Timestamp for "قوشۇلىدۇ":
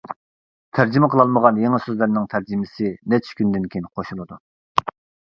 3.93-4.39